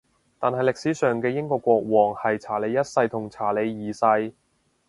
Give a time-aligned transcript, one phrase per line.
[0.39, 4.33] 但係歷史上嘅英國國王係查理一世同查理二世